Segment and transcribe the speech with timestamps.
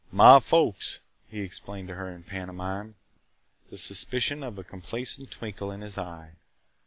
[0.11, 0.99] "My folks!"
[1.29, 2.95] he explained to her in pantomime,
[3.69, 6.37] the suspicion of a complacent twinkle in his eye.